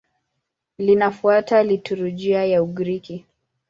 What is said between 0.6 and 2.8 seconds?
Linafuata liturujia ya